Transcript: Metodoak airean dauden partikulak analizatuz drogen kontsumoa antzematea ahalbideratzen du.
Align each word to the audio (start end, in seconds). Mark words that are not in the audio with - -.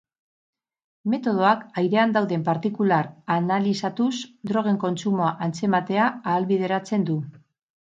Metodoak 1.13 1.61
airean 1.81 2.15
dauden 2.15 2.47
partikulak 2.49 3.13
analizatuz 3.37 4.11
drogen 4.55 4.83
kontsumoa 4.89 5.33
antzematea 5.51 6.13
ahalbideratzen 6.13 7.13
du. 7.13 7.25